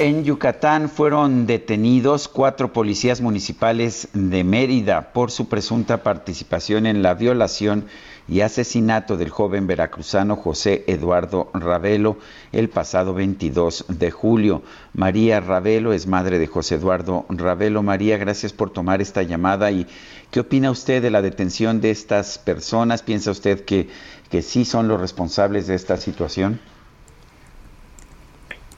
En 0.00 0.22
Yucatán 0.22 0.88
fueron 0.88 1.48
detenidos 1.48 2.28
cuatro 2.28 2.72
policías 2.72 3.20
municipales 3.20 4.08
de 4.12 4.44
Mérida 4.44 5.12
por 5.12 5.32
su 5.32 5.48
presunta 5.48 6.04
participación 6.04 6.86
en 6.86 7.02
la 7.02 7.14
violación 7.14 7.86
y 8.28 8.42
asesinato 8.42 9.16
del 9.16 9.30
joven 9.30 9.66
veracruzano 9.66 10.36
José 10.36 10.84
Eduardo 10.86 11.50
Ravelo 11.52 12.18
el 12.52 12.68
pasado 12.68 13.12
22 13.12 13.86
de 13.88 14.12
julio. 14.12 14.62
María 14.94 15.40
Ravelo 15.40 15.92
es 15.92 16.06
madre 16.06 16.38
de 16.38 16.46
José 16.46 16.76
Eduardo 16.76 17.26
Ravelo. 17.28 17.82
María, 17.82 18.18
gracias 18.18 18.52
por 18.52 18.70
tomar 18.70 19.02
esta 19.02 19.24
llamada. 19.24 19.72
¿Y 19.72 19.88
qué 20.30 20.38
opina 20.38 20.70
usted 20.70 21.02
de 21.02 21.10
la 21.10 21.22
detención 21.22 21.80
de 21.80 21.90
estas 21.90 22.38
personas? 22.38 23.02
¿Piensa 23.02 23.32
usted 23.32 23.64
que, 23.64 23.88
que 24.30 24.42
sí 24.42 24.64
son 24.64 24.86
los 24.86 25.00
responsables 25.00 25.66
de 25.66 25.74
esta 25.74 25.96
situación? 25.96 26.60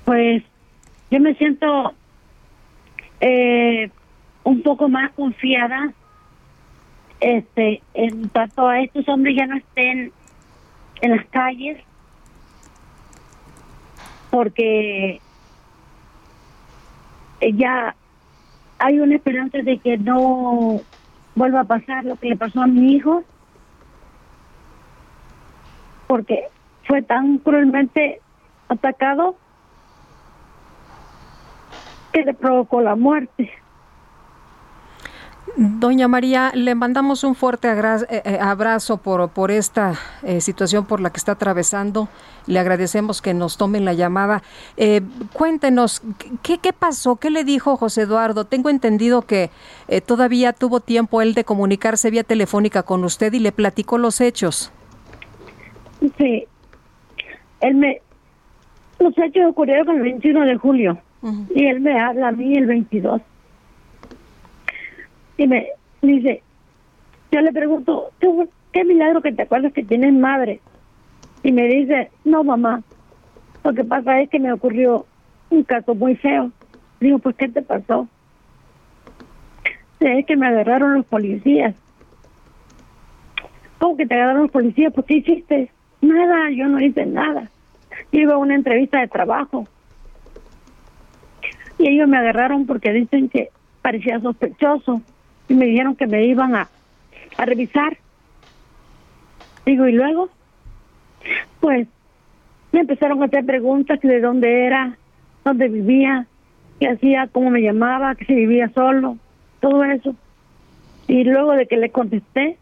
Pues 0.07 0.45
yo 1.11 1.21
me 1.21 1.35
siento 1.35 1.95
eh, 3.21 3.91
un 4.45 4.63
poco 4.63 4.89
más 4.89 5.13
confiada 5.13 5.93
este 7.21 7.83
en 7.93 8.31
tanto 8.31 8.67
a 8.67 8.81
estos 8.81 9.07
hombres 9.09 9.37
ya 9.37 9.47
no 9.47 9.57
estén 9.57 10.13
en 11.03 11.11
las 11.11 11.27
calles 11.27 11.83
porque 14.31 15.21
ya 17.55 17.95
hay 18.79 19.01
una 19.01 19.17
esperanza 19.17 19.59
de 19.59 19.79
que 19.79 19.99
no 19.99 20.83
vuelva 21.35 21.61
a 21.61 21.65
pasar 21.65 22.05
lo 22.05 22.17
que 22.17 22.29
le 22.29 22.37
pasó 22.37 22.63
a 22.63 22.67
mi 22.67 22.95
hijo 22.95 23.23
porque 26.07 26.49
fue 26.85 27.03
tan 27.03 27.39
cruelmente 27.39 28.21
atacado 28.69 29.37
que 32.13 32.25
le 32.25 32.35
provocó 32.35 32.81
la 32.81 32.97
muerte. 32.97 33.51
Doña 35.57 36.07
María, 36.07 36.53
le 36.55 36.75
mandamos 36.75 37.25
un 37.25 37.35
fuerte 37.35 37.69
eh, 37.69 38.23
eh, 38.25 38.39
abrazo 38.41 38.99
por, 38.99 39.31
por 39.31 39.51
esta 39.51 39.95
eh, 40.23 40.41
situación 40.41 40.87
por 40.87 41.01
la 41.01 41.11
que 41.11 41.19
está 41.19 41.33
atravesando. 41.33 42.09
Le 42.47 42.59
agradecemos 42.59 43.21
que 43.21 43.35
nos 43.35 43.57
tomen 43.57 43.85
la 43.85 43.93
llamada. 43.93 44.43
cuéntenos, 45.33 46.03
¿qué, 46.43 46.59
¿qué 46.59 46.73
pasó? 46.73 47.17
¿Qué 47.17 47.31
le 47.31 47.45
dijo 47.45 47.77
José 47.77 48.03
Eduardo? 48.03 48.45
Tengo 48.45 48.71
entendido 48.71 49.23
que 49.23 49.51
todavía 50.07 50.53
tuvo 50.53 50.81
tiempo 50.81 51.21
él 51.21 51.35
de 51.35 51.45
comunicarse 51.45 52.11
vía 52.11 52.25
telefónica 52.25 52.83
con 52.83 53.05
usted 53.05 53.33
y 53.33 53.41
le 53.41 53.53
platicó 53.53 53.99
los 53.99 54.21
hechos. 54.21 54.73
Sí. 56.17 56.47
Él 57.61 57.75
me... 57.75 58.01
Los 58.99 59.17
hechos 59.19 59.45
ocurrieron 59.49 59.97
el 59.97 60.03
21 60.03 60.47
de 60.47 60.57
julio. 60.57 60.99
Y 61.55 61.67
él 61.67 61.81
me 61.81 61.99
habla 62.01 62.29
a 62.29 62.33
mí 62.33 62.57
el 62.57 62.67
22. 62.67 63.21
Y 65.37 65.47
me 65.47 65.69
dice, 66.03 66.43
yo 67.31 67.41
le 67.41 67.53
pregunto, 67.53 68.11
¿qué 68.73 68.85
milagro 68.85 69.21
que 69.21 69.33
te 69.33 69.43
acuerdas 69.43 69.73
que 69.73 69.85
tienes 69.85 70.13
madre? 70.13 70.61
Y 71.43 71.53
me 71.53 71.67
dice, 71.67 72.11
no 72.25 72.45
mamá, 72.45 72.83
lo 73.65 73.75
que 73.75 73.85
pasa 73.85 74.21
es 74.21 74.31
que 74.31 74.39
me 74.39 74.53
ocurrió 74.53 75.07
un 75.51 75.63
caso 75.65 75.95
muy 75.95 76.17
feo. 76.17 76.51
Digo, 77.01 77.19
pues 77.19 77.37
¿qué 77.37 77.49
te 77.49 77.63
pasó? 77.63 78.09
Es 80.01 80.27
que 80.27 80.37
me 80.37 80.47
agarraron 80.47 80.95
los 80.95 81.07
policías. 81.07 81.75
¿Cómo 83.79 83.97
que 83.97 84.07
te 84.07 84.15
agarraron 84.15 84.43
los 84.43 84.51
policías? 84.51 84.93
¿Por 84.93 85.05
qué 85.05 85.15
hiciste? 85.17 85.71
Nada, 86.01 86.51
yo 86.51 86.67
no 86.67 86.81
hice 86.81 87.05
nada. 87.05 87.51
iba 88.13 88.35
a 88.35 88.39
una 88.39 88.55
entrevista 88.55 89.01
de 89.01 89.09
trabajo 89.09 89.67
y 91.81 91.89
ellos 91.89 92.09
me 92.09 92.19
agarraron 92.19 92.67
porque 92.67 92.93
dicen 92.93 93.31
que 93.31 93.49
parecía 93.81 94.21
sospechoso 94.21 95.01
y 95.49 95.55
me 95.55 95.65
dijeron 95.65 95.97
que 95.97 96.07
me 96.07 96.27
iban 96.27 96.55
a, 96.55 96.69
a 97.39 97.45
revisar. 97.47 97.97
Digo, 99.65 99.89
¿y 99.89 99.93
luego? 99.93 100.29
Pues 101.61 101.89
me 102.73 102.81
empezaron 102.81 103.23
a 103.23 103.27
hacer 103.27 103.47
preguntas 103.47 103.99
de 104.01 104.21
dónde 104.21 104.67
era, 104.67 104.99
dónde 105.43 105.69
vivía, 105.69 106.27
qué 106.79 106.89
hacía, 106.89 107.29
cómo 107.33 107.49
me 107.49 107.63
llamaba, 107.63 108.15
que 108.15 108.27
si 108.27 108.35
vivía 108.35 108.69
solo, 108.75 109.17
todo 109.61 109.83
eso. 109.85 110.15
Y 111.09 111.25
luego 111.25 111.53
de 111.53 111.67
que 111.67 111.79
le 111.79 111.91
contesté, 111.91 112.59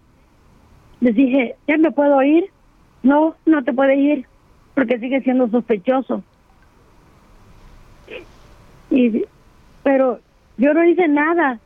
les 1.01 1.15
dije, 1.15 1.57
¿ya 1.67 1.77
me 1.77 1.91
puedo 1.91 2.23
ir? 2.23 2.45
No, 3.03 3.35
no 3.47 3.65
te 3.65 3.73
puedes 3.73 3.99
ir, 3.99 4.27
porque 4.75 5.01
sigue 5.01 5.23
siendo 5.23 5.49
sospechoso 5.49 6.23
y 8.91 9.25
pero 9.83 10.21
yo 10.57 10.75
no 10.75 10.85
hice 10.85 11.09
nada. 11.09 11.59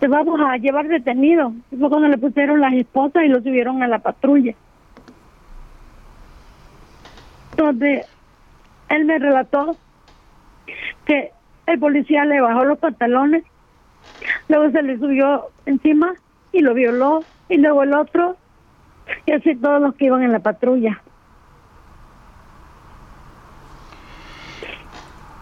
Te 0.00 0.08
vamos 0.08 0.40
a 0.40 0.56
llevar 0.56 0.88
detenido. 0.88 1.52
Fue 1.78 1.88
cuando 1.88 2.08
le 2.08 2.18
pusieron 2.18 2.60
las 2.60 2.72
esposas 2.72 3.24
y 3.24 3.28
lo 3.28 3.40
subieron 3.40 3.82
a 3.82 3.88
la 3.88 3.98
patrulla. 3.98 4.54
Donde 7.56 8.04
él 8.88 9.04
me 9.04 9.18
relató 9.18 9.76
que 11.04 11.32
el 11.66 11.78
policía 11.78 12.24
le 12.24 12.40
bajó 12.40 12.64
los 12.64 12.78
pantalones 12.78 13.44
luego 14.48 14.70
se 14.70 14.82
le 14.82 14.98
subió 14.98 15.48
encima 15.66 16.14
y 16.52 16.60
lo 16.60 16.74
violó 16.74 17.24
y 17.48 17.56
luego 17.56 17.82
el 17.82 17.94
otro 17.94 18.36
y 19.26 19.32
así 19.32 19.56
todos 19.56 19.80
los 19.80 19.94
que 19.94 20.06
iban 20.06 20.22
en 20.22 20.32
la 20.32 20.40
patrulla 20.40 21.02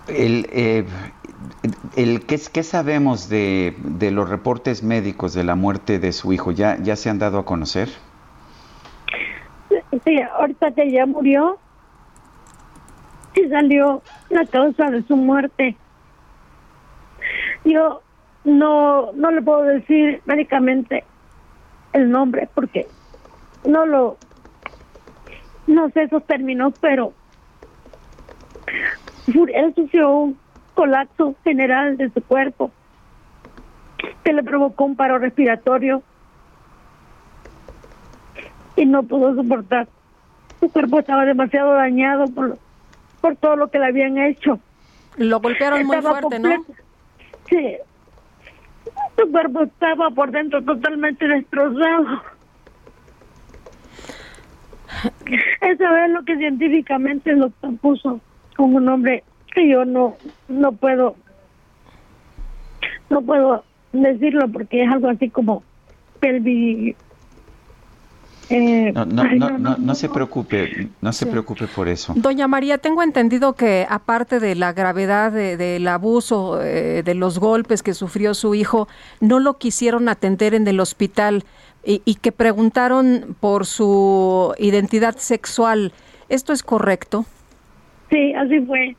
El, 0.08 0.46
eh, 0.50 0.84
el, 1.96 2.24
¿qué, 2.26 2.40
¿Qué 2.52 2.62
sabemos 2.62 3.28
de, 3.28 3.74
de, 3.78 4.10
los 4.10 4.28
reportes 4.28 4.82
médicos 4.82 5.34
de 5.34 5.44
la 5.44 5.54
muerte 5.54 5.98
de 5.98 6.12
su 6.12 6.32
hijo? 6.32 6.50
¿Ya, 6.50 6.78
ya 6.78 6.96
se 6.96 7.10
han 7.10 7.18
dado 7.18 7.38
a 7.38 7.44
conocer? 7.44 7.88
Sí, 10.04 10.20
ahorita 10.38 10.72
que 10.72 10.90
ya 10.90 11.06
murió, 11.06 11.58
sí 13.34 13.48
salió 13.48 14.02
la 14.30 14.46
causa 14.46 14.90
de 14.90 15.02
su 15.02 15.16
muerte. 15.16 15.76
Yo 17.64 18.02
no, 18.44 19.12
no 19.12 19.30
le 19.30 19.42
puedo 19.42 19.62
decir 19.62 20.22
médicamente 20.24 21.04
el 21.92 22.10
nombre 22.10 22.48
porque 22.54 22.86
no 23.64 23.84
lo, 23.86 24.16
no 25.66 25.90
sé 25.90 26.04
esos 26.04 26.24
términos, 26.26 26.74
pero 26.80 27.12
él 29.28 29.74
sufrió 29.74 30.10
un 30.10 30.38
colapso 30.74 31.34
general 31.44 31.96
de 31.96 32.10
su 32.10 32.22
cuerpo 32.22 32.70
que 34.22 34.32
le 34.32 34.42
provocó 34.42 34.84
un 34.84 34.96
paro 34.96 35.18
respiratorio 35.18 36.02
y 38.76 38.86
no 38.86 39.02
pudo 39.02 39.34
soportar. 39.34 39.88
Su 40.60 40.70
cuerpo 40.70 41.00
estaba 41.00 41.24
demasiado 41.24 41.72
dañado 41.74 42.26
por, 42.28 42.58
por 43.20 43.36
todo 43.36 43.56
lo 43.56 43.68
que 43.68 43.78
le 43.78 43.86
habían 43.86 44.18
hecho. 44.18 44.58
Lo 45.16 45.40
golpearon 45.40 45.84
muy 45.84 46.00
fuerte, 46.00 46.38
¿no? 46.38 46.64
Sí. 47.48 47.76
Su 49.16 49.30
cuerpo 49.30 49.64
estaba 49.64 50.10
por 50.10 50.30
dentro 50.30 50.62
totalmente 50.62 51.26
destrozado. 51.26 52.22
Eso 55.60 55.96
es 55.96 56.10
lo 56.10 56.24
que 56.24 56.36
científicamente 56.36 57.34
doctor 57.34 57.76
puso 57.78 58.20
con 58.58 58.74
un 58.74 58.84
nombre 58.84 59.22
que 59.54 59.68
yo 59.68 59.84
no 59.84 60.16
no 60.48 60.72
puedo 60.72 61.14
no 63.08 63.22
puedo 63.22 63.62
decirlo 63.92 64.48
porque 64.48 64.82
es 64.82 64.90
algo 64.90 65.08
así 65.08 65.30
como 65.30 65.62
pelvi 66.18 66.96
eh, 68.50 68.92
no, 68.92 69.04
no, 69.04 69.24
no, 69.58 69.76
no, 69.76 69.94
se 69.94 70.08
preocupe, 70.08 70.88
no 71.02 71.12
se 71.12 71.26
preocupe 71.26 71.66
por 71.66 71.86
eso. 71.86 72.14
Doña 72.16 72.48
María, 72.48 72.78
tengo 72.78 73.02
entendido 73.02 73.52
que 73.52 73.86
aparte 73.90 74.40
de 74.40 74.54
la 74.54 74.72
gravedad 74.72 75.30
del 75.32 75.86
abuso, 75.86 76.62
eh, 76.62 77.02
de 77.04 77.14
los 77.14 77.38
golpes 77.38 77.82
que 77.82 77.92
sufrió 77.92 78.32
su 78.32 78.54
hijo, 78.54 78.88
no 79.20 79.38
lo 79.38 79.58
quisieron 79.58 80.08
atender 80.08 80.54
en 80.54 80.66
el 80.66 80.80
hospital 80.80 81.44
y, 81.84 82.00
y 82.06 82.14
que 82.14 82.32
preguntaron 82.32 83.36
por 83.38 83.66
su 83.66 84.54
identidad 84.56 85.18
sexual. 85.18 85.92
¿Esto 86.30 86.54
es 86.54 86.62
correcto? 86.62 87.26
Sí, 88.10 88.32
así 88.34 88.60
fue. 88.60 88.96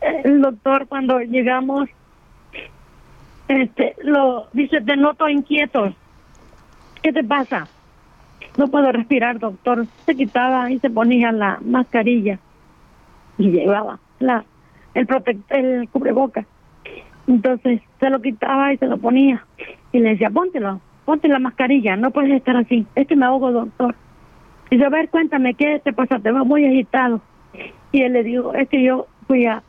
El 0.00 0.40
doctor 0.40 0.86
cuando 0.86 1.18
llegamos, 1.20 1.88
este, 3.48 3.96
lo 4.02 4.48
dice, 4.52 4.80
te 4.80 4.96
noto 4.96 5.28
inquieto. 5.28 5.94
¿Qué 7.02 7.12
te 7.12 7.24
pasa? 7.24 7.68
No 8.56 8.68
puedo 8.68 8.92
respirar, 8.92 9.38
doctor. 9.38 9.86
Se 10.06 10.14
quitaba 10.14 10.70
y 10.70 10.78
se 10.80 10.90
ponía 10.90 11.32
la 11.32 11.58
mascarilla 11.62 12.38
y 13.38 13.50
llevaba 13.50 13.98
la 14.18 14.44
el 14.94 15.06
el 15.50 15.88
cubreboca. 15.90 16.44
Entonces 17.26 17.80
se 18.00 18.10
lo 18.10 18.20
quitaba 18.20 18.72
y 18.72 18.78
se 18.78 18.86
lo 18.86 18.98
ponía 18.98 19.44
y 19.92 20.00
le 20.00 20.10
decía, 20.10 20.30
póntelo, 20.30 20.80
ponte 21.04 21.28
la 21.28 21.38
mascarilla, 21.38 21.96
no 21.96 22.10
puedes 22.10 22.32
estar 22.32 22.56
así. 22.56 22.86
Es 22.94 23.06
que 23.06 23.16
me 23.16 23.26
ahogo, 23.26 23.52
doctor. 23.52 23.94
Y 24.70 24.76
dice, 24.76 24.86
a 24.86 24.90
ver, 24.90 25.08
cuéntame, 25.08 25.54
¿qué 25.54 25.80
te 25.82 25.92
pasa? 25.92 26.18
Te 26.18 26.32
veo 26.32 26.44
muy 26.44 26.64
agitado. 26.66 27.20
Y 27.92 28.02
él 28.02 28.12
le 28.12 28.22
dijo, 28.22 28.52
es 28.54 28.68
que 28.68 28.82
yo 28.82 29.06
fui 29.26 29.46
a 29.46 29.62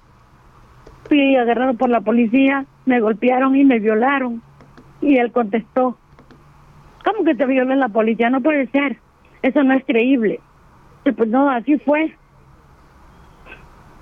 fui 1.10 1.36
agarrado 1.36 1.74
por 1.74 1.90
la 1.90 2.02
policía, 2.02 2.66
me 2.86 3.00
golpearon 3.00 3.56
y 3.56 3.66
me 3.66 3.80
violaron. 3.80 4.42
Y 5.02 5.18
él 5.18 5.32
contestó, 5.32 5.98
¿cómo 7.04 7.26
que 7.26 7.36
te 7.36 7.46
violó 7.46 7.76
la 7.76 7.90
policía? 7.90 8.30
No 8.30 8.42
puede 8.42 8.68
ser, 8.68 8.98
eso 9.42 9.64
no 9.64 9.74
es 9.74 9.84
creíble. 9.86 10.40
Y 11.06 11.12
pues 11.12 11.30
no, 11.30 11.50
así 11.50 11.78
fue. 11.80 12.16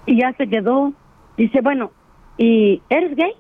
Y 0.06 0.20
ya 0.20 0.34
se 0.34 0.48
quedó. 0.48 0.94
Dice, 1.38 1.62
bueno, 1.62 1.92
¿y 2.38 2.82
eres 2.90 3.16
gay? 3.16 3.34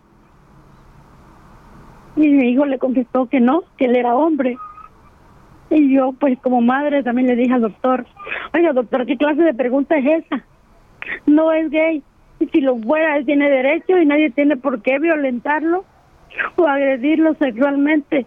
Y 2.15 2.29
mi 2.29 2.49
hijo 2.49 2.65
le 2.65 2.79
contestó 2.79 3.27
que 3.27 3.39
no, 3.39 3.63
que 3.77 3.85
él 3.85 3.95
era 3.95 4.15
hombre. 4.15 4.57
Y 5.69 5.93
yo, 5.93 6.13
pues 6.13 6.39
como 6.39 6.61
madre, 6.61 7.03
también 7.03 7.27
le 7.27 7.35
dije 7.35 7.53
al 7.53 7.61
doctor, 7.61 8.05
oiga, 8.53 8.71
doctor, 8.73 9.05
¿qué 9.05 9.17
clase 9.17 9.41
de 9.41 9.53
pregunta 9.53 9.97
es 9.97 10.23
esa? 10.25 10.45
No 11.25 11.51
es 11.51 11.69
gay. 11.69 12.03
Y 12.39 12.47
si 12.47 12.61
lo 12.61 12.77
fuera, 12.77 13.17
él 13.17 13.25
tiene 13.25 13.49
derecho 13.49 13.97
y 13.97 14.05
nadie 14.05 14.29
tiene 14.31 14.57
por 14.57 14.81
qué 14.81 14.99
violentarlo 14.99 15.85
o 16.55 16.67
agredirlo 16.67 17.35
sexualmente. 17.35 18.25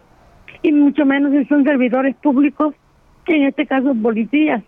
Y 0.61 0.71
mucho 0.71 1.05
menos 1.05 1.31
si 1.31 1.45
son 1.45 1.63
servidores 1.63 2.15
públicos, 2.17 2.75
en 3.27 3.45
este 3.45 3.65
caso 3.65 3.95
policías. 3.95 4.63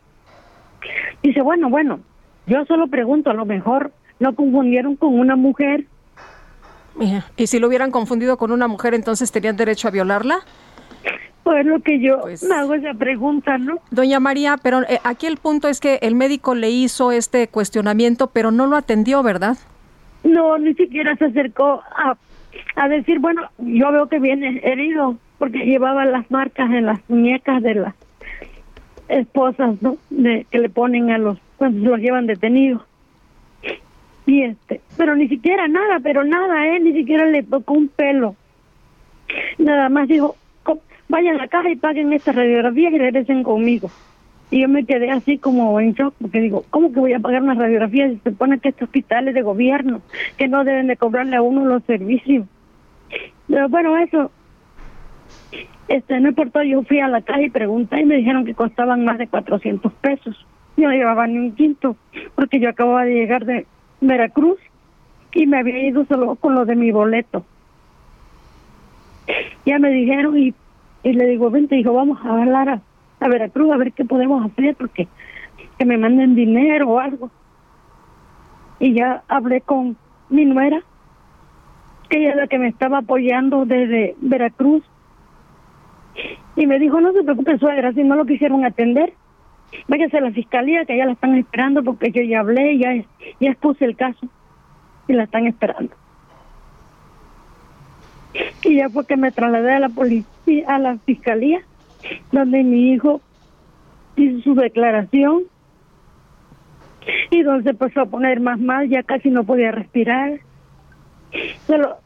Dice, 1.21 1.41
bueno, 1.41 1.69
bueno, 1.69 1.99
yo 2.47 2.65
solo 2.65 2.87
pregunto, 2.87 3.29
a 3.29 3.33
lo 3.33 3.45
mejor 3.45 3.91
lo 4.19 4.33
confundieron 4.35 4.95
con 4.95 5.19
una 5.19 5.35
mujer. 5.35 5.85
¿Y 7.37 7.47
si 7.47 7.59
lo 7.59 7.67
hubieran 7.67 7.91
confundido 7.91 8.37
con 8.37 8.51
una 8.51 8.67
mujer, 8.67 8.93
entonces 8.93 9.31
tenían 9.31 9.57
derecho 9.57 9.87
a 9.87 9.91
violarla? 9.91 10.39
Pues 11.43 11.65
lo 11.65 11.81
que 11.81 11.99
yo 11.99 12.21
pues 12.21 12.43
me 12.43 12.55
hago 12.55 12.73
esa 12.73 12.93
pregunta, 12.93 13.57
¿no? 13.57 13.79
Doña 13.91 14.19
María, 14.19 14.57
pero 14.61 14.81
eh, 14.83 14.99
aquí 15.03 15.27
el 15.27 15.37
punto 15.37 15.67
es 15.67 15.79
que 15.79 15.99
el 16.01 16.15
médico 16.15 16.55
le 16.55 16.69
hizo 16.69 17.11
este 17.11 17.47
cuestionamiento, 17.49 18.27
pero 18.27 18.51
no 18.51 18.65
lo 18.65 18.77
atendió, 18.77 19.23
¿verdad? 19.23 19.57
No, 20.23 20.57
ni 20.57 20.73
siquiera 20.73 21.15
se 21.17 21.25
acercó 21.25 21.83
a, 21.95 22.15
a 22.75 22.87
decir, 22.87 23.19
bueno, 23.19 23.41
yo 23.57 23.91
veo 23.91 24.07
que 24.07 24.19
viene 24.19 24.61
herido, 24.63 25.17
porque 25.37 25.65
llevaba 25.65 26.05
las 26.05 26.31
marcas 26.31 26.71
en 26.71 26.85
las 26.85 26.99
muñecas 27.09 27.61
de 27.61 27.75
las 27.75 27.95
esposas, 29.09 29.81
¿no? 29.81 29.97
De, 30.09 30.45
que 30.49 30.59
le 30.59 30.69
ponen 30.69 31.11
a 31.11 31.17
los, 31.17 31.37
cuando 31.57 31.89
los 31.89 31.99
llevan 31.99 32.25
detenidos. 32.25 32.81
Y 34.25 34.43
este, 34.43 34.79
pero 34.95 35.15
ni 35.15 35.27
siquiera 35.27 35.67
nada, 35.67 35.99
pero 36.01 36.23
nada, 36.23 36.67
¿eh? 36.67 36.79
Ni 36.79 36.93
siquiera 36.93 37.25
le 37.25 37.43
tocó 37.43 37.73
un 37.73 37.89
pelo. 37.89 38.35
Nada 39.57 39.89
más 39.89 40.07
dijo, 40.07 40.37
vayan 41.09 41.35
a 41.35 41.39
la 41.39 41.47
caja 41.47 41.69
y 41.69 41.75
paguen 41.75 42.13
esta 42.13 42.31
radiografía 42.31 42.89
y 42.89 42.97
regresen 42.97 43.43
conmigo. 43.43 43.89
Y 44.51 44.61
yo 44.61 44.69
me 44.69 44.85
quedé 44.85 45.09
así 45.09 45.37
como 45.37 45.79
en 45.79 45.93
shock, 45.93 46.13
porque 46.21 46.39
digo, 46.39 46.63
¿cómo 46.69 46.91
que 46.91 46.99
voy 46.99 47.13
a 47.13 47.19
pagar 47.19 47.41
una 47.41 47.55
radiografía 47.55 48.09
si 48.09 48.17
se 48.17 48.29
supone 48.29 48.59
que 48.59 48.69
este 48.69 48.83
hospital 48.83 49.27
es 49.27 49.33
de 49.33 49.41
gobierno, 49.41 50.01
que 50.37 50.47
no 50.47 50.63
deben 50.63 50.87
de 50.87 50.97
cobrarle 50.97 51.35
a 51.35 51.41
uno 51.41 51.65
los 51.65 51.83
servicios? 51.85 52.45
Pero 53.47 53.69
bueno, 53.69 53.97
eso, 53.97 54.31
este, 55.87 56.19
no 56.19 56.29
importó, 56.29 56.63
yo 56.63 56.83
fui 56.83 56.99
a 56.99 57.07
la 57.07 57.21
caja 57.21 57.41
y 57.41 57.49
pregunté 57.49 58.01
y 58.01 58.05
me 58.05 58.17
dijeron 58.17 58.45
que 58.45 58.53
costaban 58.53 59.03
más 59.05 59.17
de 59.17 59.27
400 59.27 59.91
pesos. 59.93 60.45
Yo 60.77 60.87
no 60.87 60.93
llevaba 60.93 61.27
ni 61.27 61.37
un 61.37 61.55
quinto, 61.55 61.95
porque 62.35 62.59
yo 62.59 62.69
acababa 62.69 63.05
de 63.05 63.13
llegar 63.13 63.45
de 63.45 63.65
Veracruz 64.01 64.59
y 65.33 65.47
me 65.47 65.59
había 65.59 65.87
ido 65.87 66.05
solo 66.05 66.35
con 66.35 66.55
lo 66.55 66.65
de 66.65 66.75
mi 66.75 66.91
boleto. 66.91 67.45
Ya 69.65 69.79
me 69.79 69.89
dijeron 69.89 70.37
y 70.37 70.53
y 71.03 71.13
le 71.13 71.27
digo, 71.27 71.51
vente, 71.51 71.75
dijo, 71.75 71.93
vamos 71.93 72.19
a 72.23 72.41
hablar 72.41 72.69
a, 72.69 72.81
Veracruz 73.27 73.71
a 73.71 73.77
ver 73.77 73.93
qué 73.93 74.03
podemos 74.03 74.45
hacer, 74.45 74.75
porque 74.75 75.07
que 75.77 75.85
me 75.85 75.97
manden 75.97 76.35
dinero 76.35 76.89
o 76.89 76.99
algo. 76.99 77.29
Y 78.79 78.93
ya 78.93 79.23
hablé 79.27 79.61
con 79.61 79.95
mi 80.29 80.45
nuera, 80.45 80.83
que 82.09 82.19
ella 82.19 82.31
es 82.31 82.35
la 82.35 82.47
que 82.47 82.59
me 82.59 82.67
estaba 82.67 82.99
apoyando 82.99 83.65
desde 83.65 84.15
Veracruz. 84.19 84.83
Y 86.55 86.67
me 86.67 86.79
dijo, 86.79 86.99
no 86.99 87.13
se 87.13 87.23
preocupe, 87.23 87.57
suegra, 87.57 87.93
si 87.93 88.03
no 88.03 88.15
lo 88.15 88.25
quisieron 88.25 88.65
atender, 88.65 89.13
váyase 89.87 90.17
a 90.17 90.21
la 90.21 90.31
fiscalía, 90.31 90.85
que 90.85 90.97
ya 90.97 91.05
la 91.05 91.13
están 91.13 91.35
esperando, 91.35 91.83
porque 91.83 92.11
yo 92.11 92.21
ya 92.21 92.41
hablé, 92.41 92.77
ya, 92.77 92.93
ya 93.39 93.49
expuse 93.51 93.85
el 93.85 93.95
caso, 93.95 94.27
y 95.07 95.13
la 95.13 95.23
están 95.23 95.47
esperando. 95.47 95.95
Y 98.63 98.77
ya 98.77 98.89
fue 98.89 99.05
que 99.05 99.17
me 99.17 99.31
trasladé 99.31 99.73
a 99.73 99.79
la 99.79 99.89
policía, 99.89 100.65
a 100.67 100.79
la 100.79 100.97
fiscalía, 100.99 101.61
donde 102.31 102.63
mi 102.63 102.93
hijo 102.93 103.21
hizo 104.15 104.41
su 104.41 104.55
declaración 104.55 105.43
y 107.29 107.43
donde 107.43 107.63
se 107.63 107.69
empezó 107.71 108.01
a 108.01 108.05
poner 108.05 108.39
más 108.39 108.59
mal, 108.59 108.89
ya 108.89 109.03
casi 109.03 109.29
no 109.29 109.43
podía 109.43 109.71
respirar. 109.71 110.39
Se 111.67 111.77
lo, 111.77 111.97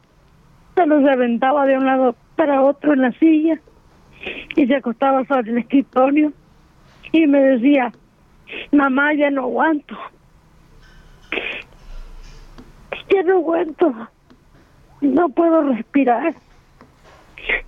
se 0.74 0.86
lo 0.86 1.00
reventaba 1.00 1.66
de 1.66 1.78
un 1.78 1.86
lado 1.86 2.16
para 2.36 2.62
otro 2.62 2.92
en 2.94 3.02
la 3.02 3.12
silla 3.12 3.60
y 4.56 4.66
se 4.66 4.76
acostaba 4.76 5.24
sobre 5.26 5.52
el 5.52 5.58
escritorio 5.58 6.32
y 7.12 7.26
me 7.26 7.40
decía, 7.40 7.92
mamá, 8.72 9.14
ya 9.14 9.30
no 9.30 9.42
aguanto. 9.42 9.96
Ya 13.10 13.22
no 13.22 13.36
aguanto 13.36 14.08
no 15.00 15.28
puedo 15.28 15.62
respirar. 15.62 16.34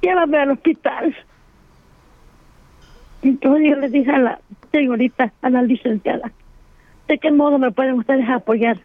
Llévame 0.03 0.38
al 0.38 0.50
hospital. 0.53 1.17
Entonces 3.23 3.69
yo 3.69 3.77
le 3.77 3.88
dije 3.88 4.11
a 4.11 4.19
la 4.19 4.41
señorita, 4.73 5.32
a 5.43 5.50
la 5.50 5.62
licenciada, 5.62 6.32
¿de 7.09 7.19
qué 7.19 7.31
modo 7.31 7.59
me 7.59 7.71
pueden 7.71 7.94
ustedes 7.94 8.29
apoyar? 8.29 8.79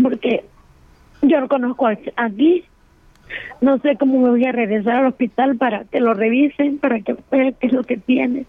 Porque 0.00 0.44
yo 1.20 1.40
no 1.40 1.48
conozco 1.48 1.86
aquí, 2.16 2.64
no 3.60 3.78
sé 3.78 3.96
cómo 3.96 4.20
me 4.20 4.30
voy 4.30 4.44
a 4.46 4.52
regresar 4.52 4.96
al 4.96 5.06
hospital 5.06 5.56
para 5.56 5.84
que 5.84 6.00
lo 6.00 6.14
revisen, 6.14 6.78
para 6.78 7.00
que 7.00 7.16
vean 7.30 7.54
qué 7.60 7.66
es 7.68 7.72
lo 7.72 7.84
que 7.84 7.98
tiene. 7.98 8.46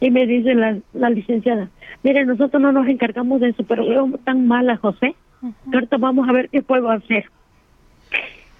Y 0.00 0.10
me 0.10 0.26
dice 0.26 0.54
la, 0.54 0.78
la 0.92 1.10
licenciada, 1.10 1.70
mire, 2.02 2.24
nosotros 2.24 2.62
no 2.62 2.72
nos 2.72 2.86
encargamos 2.86 3.40
de 3.40 3.48
eso, 3.48 3.64
pero 3.64 3.88
veo 3.88 4.08
tan 4.24 4.46
mal 4.46 4.68
a 4.70 4.76
José 4.76 5.16
Ahorita 5.72 5.96
vamos 5.98 6.28
a 6.28 6.32
ver 6.32 6.48
qué 6.48 6.62
puedo 6.62 6.90
hacer. 6.90 7.26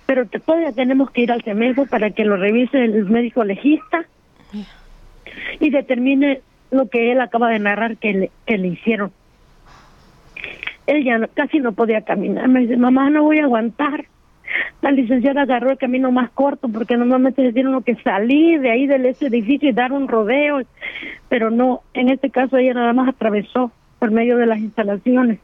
Pero 0.07 0.27
todavía 0.27 0.73
tenemos 0.73 1.11
que 1.11 1.23
ir 1.23 1.33
al 1.33 1.43
CEMEFO 1.43 1.87
para 1.87 2.11
que 2.11 2.25
lo 2.25 2.37
revise 2.37 2.85
el 2.85 3.07
médico 3.07 3.45
legista 3.45 4.05
y 5.61 5.71
determine 5.71 6.41
lo 6.71 6.89
que 6.89 7.13
él 7.13 7.21
acaba 7.21 7.49
de 7.49 7.59
narrar 7.59 7.97
que 7.97 8.13
le, 8.13 8.31
que 8.47 8.59
le 8.59 8.69
hicieron. 8.69 9.13
Él 10.87 11.05
ya 11.05 11.19
casi 11.29 11.61
no 11.61 11.73
podía 11.73 12.03
caminar. 12.03 12.49
Me 12.49 12.61
dice, 12.61 12.77
mamá, 12.77 13.09
no 13.09 13.23
voy 13.23 13.39
a 13.39 13.45
aguantar. 13.45 14.05
La 14.83 14.91
licenciada 14.91 15.43
agarró 15.43 15.71
el 15.71 15.79
camino 15.79 16.13
más 16.13 16.31
corto 16.31 16.69
porque 16.69 16.97
normalmente 16.97 17.43
se 17.43 17.53
tiene 17.53 17.71
que 17.83 17.97
salir 17.97 18.61
de 18.61 18.71
ahí 18.71 18.87
del 18.87 19.07
ese 19.07 19.27
edificio 19.27 19.71
y 19.71 19.73
dar 19.73 19.93
un 19.93 20.07
rodeo, 20.07 20.61
pero 21.29 21.51
no, 21.51 21.81
en 21.95 22.11
este 22.11 22.31
caso 22.31 22.59
ella 22.59 22.75
nada 22.75 22.93
más 22.93 23.09
atravesó 23.09 23.73
por 23.99 24.11
medio 24.11 24.37
de 24.37 24.47
las 24.47 24.59
instalaciones 24.59 25.41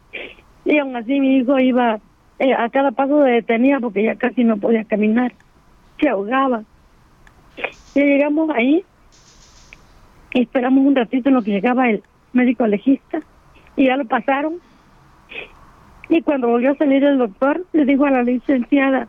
y 0.65 0.79
aún 0.79 0.95
así 0.97 1.19
mi 1.21 1.39
hijo 1.39 1.59
iba 1.59 1.99
eh, 2.41 2.55
a 2.55 2.71
cada 2.71 2.91
paso 2.91 3.21
de 3.21 3.33
detenía 3.33 3.81
porque 3.81 4.03
ya 4.03 4.17
casi 4.17 4.45
no 4.45 4.57
podía 4.57 4.85
caminar, 4.85 5.35
se 6.01 6.09
ahogaba. 6.09 6.65
Y 7.95 8.01
llegamos 8.01 8.49
ahí, 8.57 8.83
esperamos 10.33 10.87
un 10.87 10.97
ratito 10.97 11.29
en 11.29 11.35
lo 11.35 11.43
que 11.43 11.51
llegaba 11.51 11.91
el 11.91 12.03
médico 12.33 12.67
legista 12.67 13.21
y 13.77 13.89
ya 13.89 13.99
lo 13.99 14.07
pasaron. 14.07 14.55
Y 16.09 16.23
cuando 16.23 16.49
volvió 16.49 16.71
a 16.71 16.77
salir 16.77 17.05
el 17.05 17.19
doctor, 17.19 17.63
le 17.75 17.85
dijo 17.85 18.07
a 18.07 18.11
la 18.11 18.23
licenciada, 18.23 19.07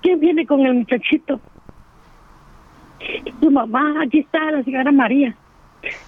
¿quién 0.00 0.18
viene 0.18 0.46
con 0.46 0.60
el 0.60 0.72
muchachito? 0.72 1.40
Su 3.42 3.50
mamá, 3.50 4.02
aquí 4.04 4.20
está 4.20 4.50
la 4.50 4.64
señora 4.64 4.90
María. 4.90 5.36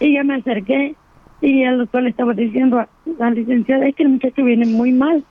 Y 0.01 0.15
ya 0.15 0.25
me 0.25 0.37
acerqué 0.37 0.95
y 1.43 1.65
el 1.65 1.77
doctor 1.77 2.03
le 2.03 2.11
estaba 2.11 2.33
diciendo 2.33 2.79
a 2.79 2.89
la 3.19 3.31
licenciada, 3.31 3.87
es 3.87 3.95
que 3.95 4.05
el 4.05 4.09
muchacho 4.09 4.43
viene 4.43 4.65
muy 4.65 4.91
mal. 4.91 5.23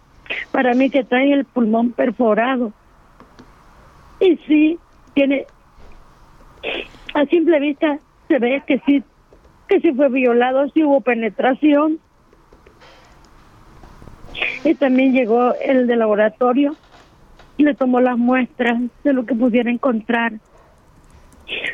Para 0.51 0.73
mí 0.73 0.89
que 0.89 1.03
trae 1.03 1.31
el 1.33 1.45
pulmón 1.45 1.91
perforado. 1.91 2.73
Y 4.19 4.37
sí, 4.47 4.79
tiene, 5.13 5.45
a 7.13 7.25
simple 7.25 7.59
vista 7.59 7.99
se 8.27 8.39
ve 8.39 8.63
que 8.65 8.79
sí 8.85 9.03
que 9.69 9.79
si 9.79 9.93
fue 9.93 10.09
violado, 10.09 10.67
si 10.69 10.83
hubo 10.83 10.99
penetración. 10.99 11.99
Y 14.63 14.73
también 14.75 15.13
llegó 15.13 15.53
el 15.55 15.87
de 15.87 15.95
laboratorio 15.95 16.75
y 17.57 17.63
le 17.63 17.75
tomó 17.75 18.01
las 18.01 18.17
muestras 18.17 18.81
de 19.03 19.13
lo 19.13 19.25
que 19.25 19.35
pudiera 19.35 19.69
encontrar 19.69 20.33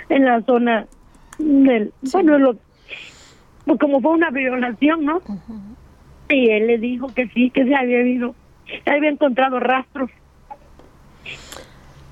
en 0.10 0.26
la 0.26 0.42
zona 0.42 0.88
del, 1.38 1.94
bueno, 2.12 2.38
lo, 2.38 2.58
pues 3.66 3.80
como 3.80 4.02
fue 4.02 4.12
una 4.12 4.30
violación, 4.30 5.06
¿no? 5.06 5.22
Y 6.30 6.50
él 6.50 6.68
le 6.68 6.78
dijo 6.78 7.08
que 7.14 7.28
sí, 7.30 7.50
que 7.50 7.66
se 7.66 7.76
había 7.76 8.00
habido, 8.00 8.36
había 8.86 9.10
encontrado 9.10 9.60
rastros. 9.60 10.10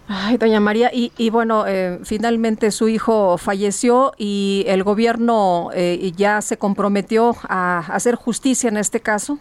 Ay, 0.08 0.38
doña 0.38 0.60
María, 0.60 0.90
y, 0.94 1.12
y 1.18 1.30
bueno, 1.30 1.66
eh, 1.66 2.00
finalmente 2.04 2.72
su 2.72 2.90
hijo 2.90 3.38
falleció 3.38 4.12
y 4.18 4.66
el 4.68 4.84
gobierno 4.84 5.70
eh, 5.74 6.12
ya 6.16 6.42
se 6.42 6.58
comprometió 6.58 7.34
a 7.48 7.80
hacer 7.80 8.16
justicia 8.16 8.68
en 8.68 8.78
este 8.78 9.00
caso. 9.00 9.40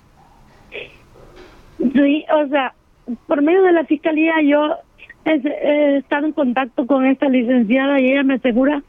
Sí, 1.79 2.25
o 2.33 2.47
sea, 2.47 2.75
por 3.27 3.43
medio 3.43 3.63
de 3.63 3.73
la 3.73 3.85
fiscalía 3.85 4.35
yo 4.43 4.77
he, 5.25 5.35
he 5.35 5.97
estado 5.99 6.27
en 6.27 6.33
contacto 6.33 6.87
con 6.87 7.07
esta 7.07 7.29
licenciada 7.29 8.01
y 8.01 8.13
ella 8.13 8.23
me 8.23 8.35
asegura 8.35 8.83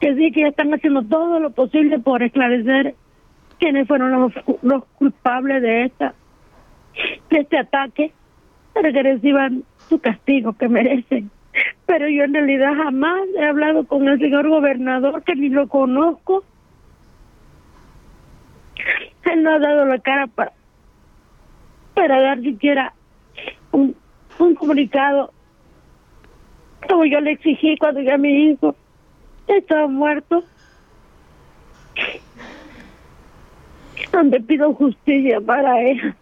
que 0.00 0.14
sí, 0.14 0.30
que 0.30 0.42
ya 0.42 0.48
están 0.48 0.72
haciendo 0.72 1.02
todo 1.02 1.40
lo 1.40 1.50
posible 1.50 1.98
por 1.98 2.22
esclarecer 2.22 2.94
quiénes 3.58 3.88
fueron 3.88 4.12
los, 4.12 4.32
los 4.62 4.84
culpables 4.98 5.62
de 5.62 5.84
esta 5.84 6.14
de 7.30 7.38
este 7.38 7.58
ataque 7.58 8.12
para 8.72 8.92
que 8.92 9.02
reciban 9.02 9.64
su 9.88 10.00
castigo 10.00 10.52
que 10.54 10.68
merecen. 10.68 11.30
Pero 11.86 12.08
yo 12.08 12.24
en 12.24 12.34
realidad 12.34 12.74
jamás 12.76 13.20
he 13.36 13.44
hablado 13.44 13.86
con 13.86 14.08
el 14.08 14.18
señor 14.18 14.48
gobernador, 14.48 15.22
que 15.22 15.34
ni 15.34 15.48
lo 15.48 15.68
conozco. 15.68 16.44
Él 19.24 19.42
no 19.42 19.50
ha 19.52 19.58
dado 19.58 19.84
la 19.84 19.98
cara 19.98 20.26
para, 20.26 20.52
para 21.94 22.20
dar 22.20 22.40
siquiera 22.40 22.94
un, 23.70 23.94
un 24.38 24.54
comunicado 24.54 25.32
como 26.88 27.04
yo 27.04 27.20
le 27.20 27.32
exigí 27.32 27.76
cuando 27.78 28.00
ya 28.00 28.18
mi 28.18 28.50
hijo 28.50 28.74
estaba 29.46 29.86
muerto. 29.86 30.44
Donde 34.12 34.40
pido 34.40 34.74
justicia 34.74 35.40
para 35.40 35.80
él. 35.80 36.14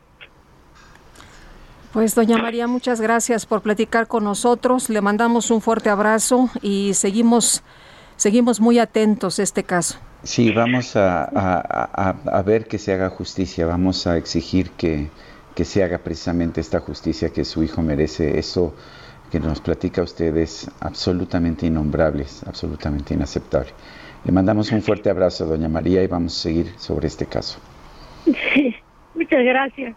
Pues 1.93 2.15
doña 2.15 2.39
María, 2.39 2.69
muchas 2.69 3.01
gracias 3.01 3.47
por 3.47 3.63
platicar 3.63 4.07
con 4.07 4.23
nosotros. 4.23 4.91
Le 4.91 5.01
mandamos 5.01 5.51
un 5.51 5.61
fuerte 5.61 5.91
abrazo 5.91 6.49
y 6.63 6.95
seguimos, 6.95 7.65
seguimos 8.17 8.61
muy 8.61 8.79
atentos 8.79 9.41
a 9.41 9.43
este 9.43 9.65
caso. 9.65 9.99
Sí, 10.23 10.53
vamos 10.53 10.95
a, 10.95 11.25
a, 11.25 11.91
a, 11.93 12.39
a 12.39 12.43
ver 12.43 12.69
que 12.69 12.79
se 12.79 12.93
haga 12.93 13.09
justicia, 13.09 13.67
vamos 13.67 14.07
a 14.07 14.19
exigir 14.19 14.71
que, 14.71 15.09
que, 15.57 15.65
se 15.65 15.83
haga 15.83 15.99
precisamente 15.99 16.61
esta 16.61 16.79
justicia 16.79 17.31
que 17.31 17.45
su 17.45 17.65
hijo 17.65 17.83
merece. 17.83 18.39
Eso 18.39 18.73
que 19.33 19.41
nos 19.41 19.61
platica 19.61 20.03
usted 20.03 20.37
es 20.37 20.71
absolutamente 20.81 21.67
innombrable, 21.67 22.25
absolutamente 22.47 23.15
inaceptable. 23.15 23.71
Le 24.25 24.31
mandamos 24.31 24.71
un 24.71 24.83
fuerte 24.83 25.11
abrazo, 25.11 25.47
doña 25.47 25.69
María, 25.69 26.05
y 26.05 26.07
vamos 26.07 26.39
a 26.39 26.43
seguir 26.43 26.73
sobre 26.77 27.09
este 27.09 27.27
caso. 27.27 27.59
Sí, 28.55 28.77
muchas 29.15 29.43
gracias. 29.43 29.97